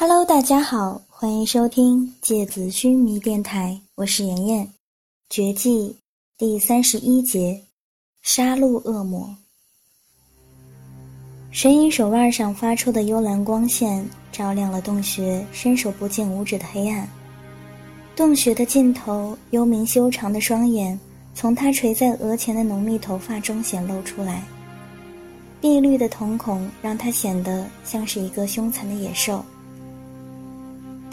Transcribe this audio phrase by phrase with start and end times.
[0.00, 4.72] Hello，大家好，欢迎收听《芥子须弥电台》，我是妍妍。
[5.28, 5.96] 绝技
[6.38, 7.60] 第三十一节，
[8.22, 9.28] 杀戮恶魔。
[11.50, 17.08] 神隐手腕上发出的幽蓝光线，照亮了洞穴伸手不见五指的黑暗。
[18.14, 20.96] 洞穴的尽头，幽冥修长的双眼
[21.34, 24.44] 从他垂在额前的浓密头发中显露出来，
[25.60, 29.44] 碧绿的瞳孔让他显得像是一个凶残的野兽。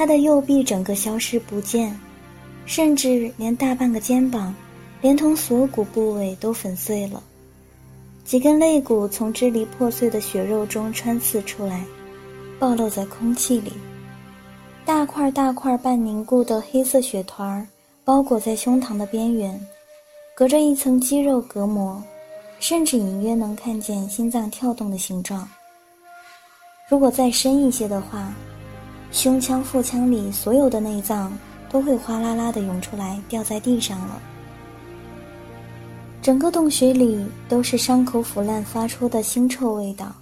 [0.00, 1.94] 他的右臂整个消失不见，
[2.64, 4.54] 甚至连大半个肩膀，
[5.02, 7.22] 连同锁骨部位都粉碎了。
[8.24, 11.84] 几根肋骨从支离破碎的血肉中穿刺出来，
[12.58, 13.74] 暴露在空气里。
[14.86, 17.66] 大块大块半凝固的黑色血团儿
[18.02, 19.60] 包裹在胸膛的边缘，
[20.34, 22.02] 隔着一层肌肉隔膜，
[22.58, 25.46] 甚至隐约能看见心脏跳动的形状。
[26.88, 28.32] 如果再深一些的话。
[29.12, 31.32] 胸腔、腹腔里所有的内脏
[31.68, 34.20] 都会哗啦啦的涌出来，掉在地上了。
[36.22, 40.14] 整个洞穴里都是伤口腐烂发出的腥臭味道。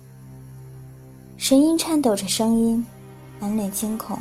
[1.37, 2.85] 神音颤抖着声音，
[3.39, 4.19] 满脸惊恐：“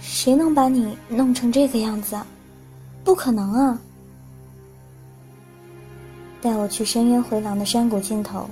[0.00, 2.16] 谁能把你弄成这个样子？
[3.02, 3.80] 不可能啊！
[6.40, 8.48] 带我去深渊回廊的山谷尽头，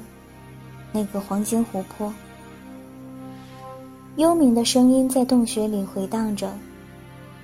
[0.90, 2.12] 那个黄金湖泊。”
[4.20, 6.52] 幽冥的声音在洞穴里回荡着，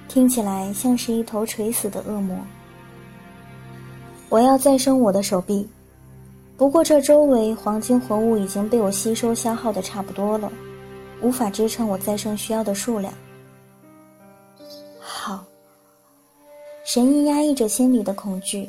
[0.09, 2.37] 听起来像是一头垂死的恶魔。
[4.29, 5.67] 我要再生我的手臂，
[6.55, 10.53] 不过这周围黄金活物已经被我吸收消耗的差不多了，
[11.23, 13.11] 无法支撑我再生需要的数量。
[15.01, 15.43] 好，
[16.85, 18.69] 神意压抑着心里的恐惧。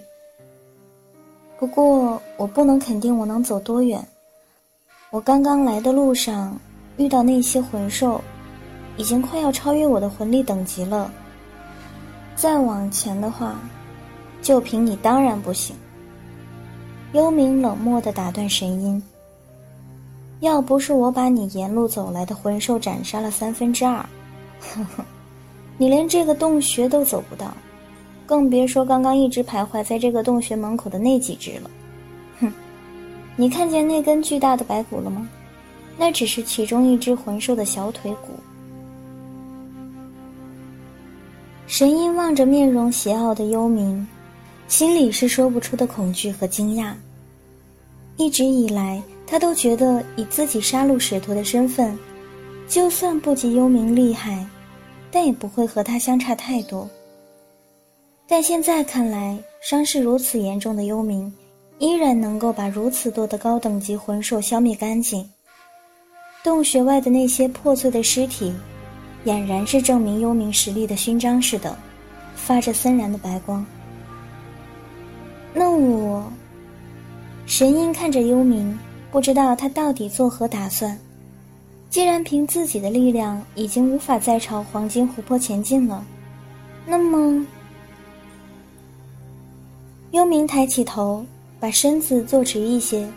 [1.60, 4.02] 不过我不能肯定我能走多远，
[5.12, 6.58] 我刚刚来的路上。
[6.98, 8.22] 遇到那些魂兽，
[8.98, 11.12] 已经快要超越我的魂力等级了。
[12.36, 13.56] 再往前的话，
[14.42, 15.76] 就凭你当然不行。
[17.14, 19.02] 幽冥冷漠地打断神音
[20.42, 23.98] ：“要不是我把你沿路走来的魂兽斩杀了三分之二，
[24.60, 25.06] 呵呵，
[25.78, 27.56] 你连这个洞穴都走不到，
[28.26, 31.70] 更别说刚刚一直徘徊在这个洞穴门口的那几只了。
[32.40, 32.52] 哼，
[33.38, 35.28] 你看见那根巨大的白骨了吗？”
[35.98, 38.34] 那只是其中一只魂兽的小腿骨。
[41.66, 44.06] 神鹰望着面容邪傲的幽冥，
[44.68, 46.94] 心里是说不出的恐惧和惊讶。
[48.16, 51.98] 一直以来，他都觉得以自己杀戮使徒的身份，
[52.68, 54.46] 就算不及幽冥厉害，
[55.12, 56.90] 但也不会和他相差太多。
[58.28, 61.32] 但现在看来，伤势如此严重的幽冥，
[61.80, 65.30] 依然能够把如此多的高等级魂兽消灭干净。
[66.44, 68.54] 洞穴外的那些破碎的尸体，
[69.26, 71.78] 俨然是证明幽冥实力的勋章似的，
[72.36, 73.66] 发着森然的白光。
[75.54, 76.32] 那我，
[77.46, 78.74] 神鹰看着幽冥，
[79.12, 80.98] 不知道他到底作何打算。
[81.90, 86.06] 既然凭自己的力量已经无法再朝黄金湖泊前进了，
[86.86, 87.46] 那么，
[90.12, 91.26] 幽冥抬起头，
[91.60, 93.08] 把身子坐直一些，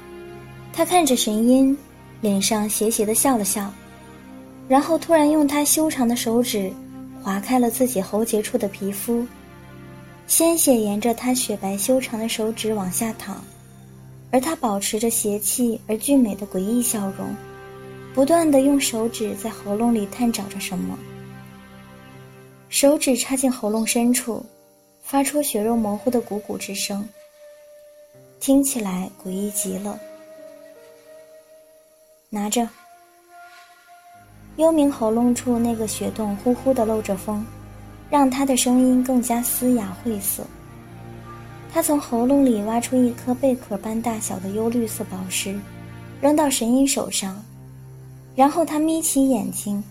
[0.73, 1.77] 他看着神鹰。
[2.21, 3.73] 脸上邪邪的笑了笑，
[4.69, 6.71] 然后突然用他修长的手指
[7.23, 9.27] 划开了自己喉结处的皮肤，
[10.27, 13.43] 鲜血沿着他雪白修长的手指往下淌，
[14.31, 17.35] 而他保持着邪气而俊美的诡异笑容，
[18.15, 20.99] 不断的用手指在喉咙里探找着什么。
[22.69, 24.45] 手指插进喉咙深处，
[25.03, 27.09] 发出血肉模糊的咕咕之声，
[28.39, 29.99] 听起来诡异极了。
[32.33, 32.69] 拿着。
[34.57, 37.45] 幽冥喉咙处那个血洞呼呼的漏着风，
[38.09, 40.45] 让他的声音更加嘶哑晦涩。
[41.73, 45.59] 他从喉咙里挖出一颗贝壳般大小的幽绿色宝石，
[46.21, 47.37] 扔到神医手上，
[48.37, 49.83] 然后他眯起眼睛，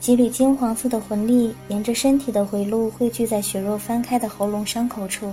[0.00, 5.30] 几缕金黄色的魂力沿着身体的回路汇聚在血肉翻开的喉咙伤口处，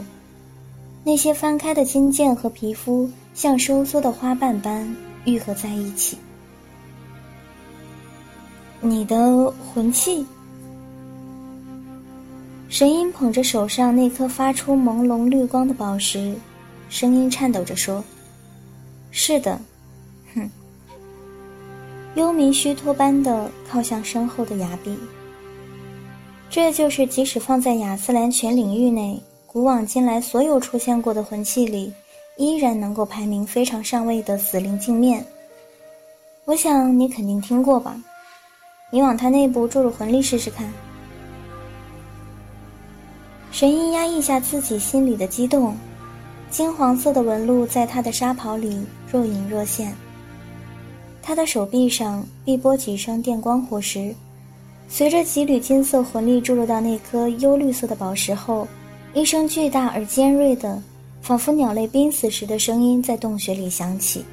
[1.03, 4.93] 那些翻开的筋腱和皮肤像收缩的花瓣般
[5.23, 6.17] 愈合在一起。
[8.81, 10.25] 你的魂器。
[12.67, 16.33] 神鹰捧着手上那颗发出朦胧绿光的宝石，
[16.89, 18.03] 声音颤抖着说
[19.11, 19.59] ：“是的。”
[20.33, 20.49] 哼。
[22.15, 24.97] 幽冥虚脱般的靠向身后的崖壁。
[26.49, 31.93] 这就是即使放在亚斯兰全领域内，古往今来所有出现过的魂器里，
[32.35, 35.25] 依然能够排名非常上位的死灵镜面。
[36.45, 37.95] 我想你肯定听过吧。
[38.91, 40.71] 你往它内部注入魂力试试看。
[43.51, 45.75] 神医压抑下自己心里的激动，
[46.49, 49.93] 金黄色的纹路在他的纱袍里若隐若现。
[51.21, 54.13] 他的手臂上碧波几声电光火石，
[54.89, 58.67] 随着几缕金色魂力注入到那颗幽绿色的宝石后，
[59.13, 60.81] 一声巨大而尖锐的，
[61.21, 64.25] 仿佛鸟类濒死时的声音在洞穴里响起。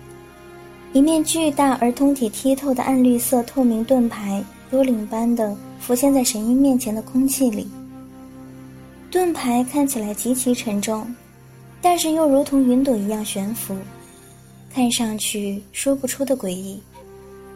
[0.98, 4.42] 一面巨大而通体剔透的暗绿色透明盾牌，
[4.72, 7.68] 幽灵般的浮现在神鹰面前的空气里。
[9.08, 11.06] 盾牌看起来极其沉重，
[11.80, 13.76] 但是又如同云朵一样悬浮，
[14.74, 16.82] 看上去说不出的诡异，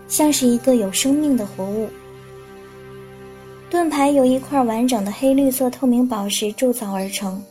[0.07, 1.89] 像是一个有生命的活物。
[3.69, 7.43] 盾牌由一块完整的黑绿色透明宝石铸造而成，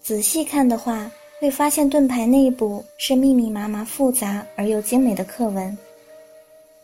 [0.00, 1.10] 仔细看的话，
[1.40, 5.76] 会发现盾牌内部是密密麻麻、复杂而又精美的刻纹，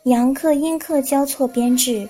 [0.05, 2.09] 阳刻、阴刻交错编制，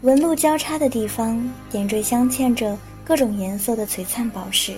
[0.00, 1.38] 纹路交叉的地方
[1.70, 2.76] 点缀镶嵌着。
[3.06, 4.72] 各种颜色的璀璨宝石。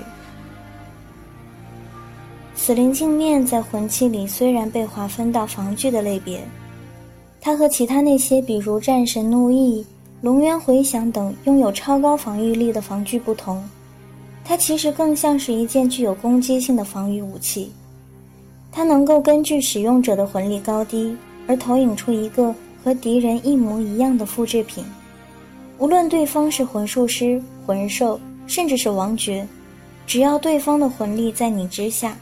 [2.57, 6.43] 死灵镜面在魂器里虽然被划分到防具的类别，
[7.41, 9.87] 它和其他那些比如战神怒意、
[10.23, 13.63] 龙渊回响等拥有超高防御力的防具不同，
[14.49, 17.73] 它其实更像是一件具有攻击性的防御武器。
[18.71, 21.17] 它能够根据使用者的魂力高低
[21.49, 22.55] 而投影出一个
[22.85, 24.85] 和敌人一模一样的复制品。
[25.79, 29.47] 无论对方是魂术师、魂兽，甚至是王爵，
[30.07, 32.17] 只要对方的魂力在你之下，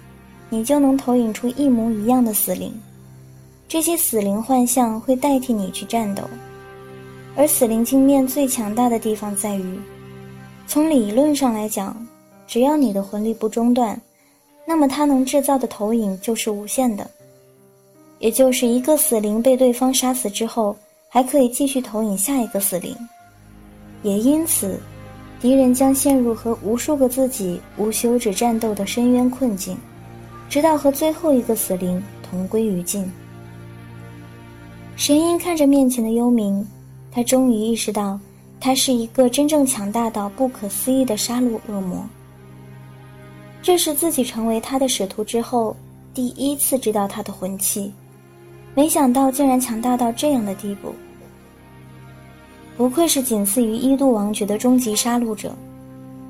[0.49, 2.73] 你就能投影出一模一样的死灵。
[3.69, 6.23] 这些死灵幻象会代替你去战斗，
[7.37, 9.79] 而死灵镜面最强大的地方在于，
[10.67, 11.95] 从理论上来讲，
[12.47, 14.01] 只要你的魂力不中断，
[14.67, 17.11] 那么它能制造的投影就是无限的，
[18.19, 20.77] 也就是一个死灵被对方杀死之后，
[21.09, 22.97] 还可以继续投影下一个死灵。
[24.03, 24.79] 也因此，
[25.41, 29.77] 敌人将陷入和无数个自己无休止战斗的深渊困境，
[30.49, 33.11] 直到和最后一个死灵同归于尽。
[34.97, 36.65] 神鹰看着面前的幽冥，
[37.11, 38.19] 他终于意识到，
[38.61, 42.05] 他是一个真正强大到不可思议的杀戮恶魔。
[43.65, 45.75] 这是自己成为他的使徒之后
[46.13, 47.91] 第一次知道他的魂器，
[48.75, 50.95] 没想到竟然强大到这样的地步。
[52.77, 55.57] 不愧是仅次于伊度王爵的终极杀戮者。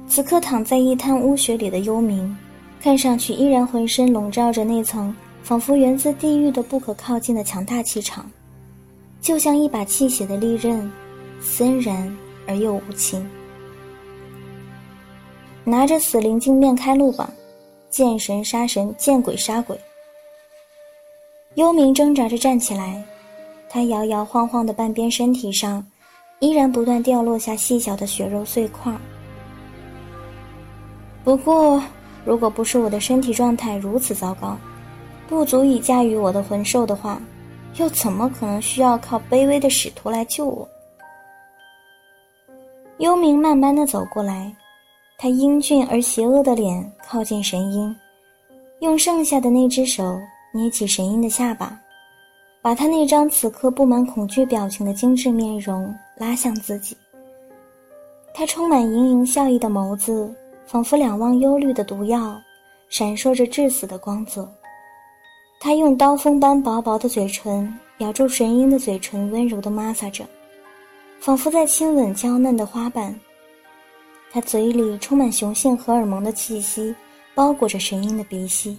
[0.06, 2.32] 此刻躺在一滩污血里的幽冥，
[2.80, 8.30] 看上去依然浑身笼罩着那层仿佛源自地狱的不可靠近的强大气场，
[9.20, 10.88] 就像一把泣血的利刃，
[11.40, 12.16] 森然
[12.46, 13.28] 而又无情。
[15.64, 17.32] 拿着死灵镜面开路吧，
[17.90, 19.78] 见神杀神，见鬼杀鬼。
[21.54, 23.02] 幽冥挣扎着站起来，
[23.68, 25.84] 他摇摇晃晃的半边身体上。
[26.40, 28.92] 依然不断掉落下细小的血肉碎块。
[31.22, 31.82] 不过，
[32.22, 34.58] 如果不是我的身体状态如此糟糕，
[35.26, 37.18] 不足以驾驭我的魂兽的话，
[37.76, 40.68] 又怎么可能需要靠卑微的使徒来救我？
[42.98, 44.54] 幽冥慢慢的走过来，
[45.16, 47.94] 他英俊而邪恶的脸靠近神鹰，
[48.80, 50.18] 用剩下的那只手
[50.52, 51.80] 捏起神鹰的下巴。
[52.60, 56.96] 把他那张此刻布满恐惧表情的精致面容拉向自己。
[58.32, 60.34] 他充满盈盈笑意的眸子，
[60.64, 62.40] 仿佛两汪忧虑的毒药，
[62.88, 64.50] 闪烁着致死的光泽。
[65.60, 70.24] 他用刀锋般薄薄的嘴唇咬住神鹰的嘴唇，温柔地摩挲着，
[71.20, 73.14] 仿佛在亲吻娇嫩的花瓣。
[74.34, 76.92] 他嘴里充满雄性荷尔蒙的气息，
[77.36, 78.76] 包裹着神鹰的鼻息。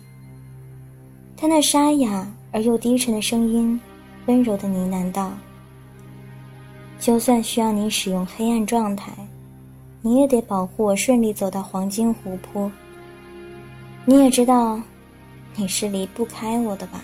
[1.37, 2.27] 他那沙哑。
[2.51, 3.77] 而又低沉的声音，
[4.27, 5.33] 温柔的呢喃道
[6.99, 9.11] ：“就算需要你使用黑暗状态，
[10.01, 12.71] 你也得保护我顺利走到黄金湖泊。
[14.05, 14.79] 你也知道，
[15.57, 17.03] 你是离不开我的吧？”